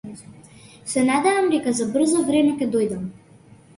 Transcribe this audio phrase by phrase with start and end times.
[0.93, 3.05] Се надевам дека за брзо време ќе дојдам.